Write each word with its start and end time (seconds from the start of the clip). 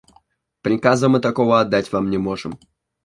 Приказа 0.63 1.09
мы 1.09 1.19
такого 1.19 1.59
отдать 1.61 1.91
Вам 1.91 2.09
не 2.09 2.17
можем. 2.17 2.57